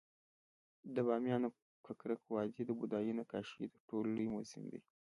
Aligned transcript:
د 0.95 0.97
بامیانو 1.07 1.49
ککرک 1.85 2.21
وادي 2.33 2.61
د 2.65 2.71
بودايي 2.79 3.11
نقاشیو 3.19 3.71
تر 3.73 3.81
ټولو 3.89 4.07
لوی 4.15 4.27
موزیم 4.33 4.63
دی 4.71 4.79